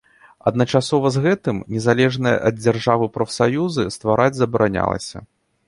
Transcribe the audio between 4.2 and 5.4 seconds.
забаранялася.